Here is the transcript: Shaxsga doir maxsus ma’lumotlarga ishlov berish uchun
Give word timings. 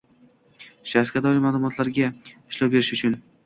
Shaxsga 0.93 1.23
doir 1.27 1.37
maxsus 1.37 1.45
ma’lumotlarga 1.49 2.11
ishlov 2.35 2.77
berish 2.77 2.95
uchun 3.01 3.19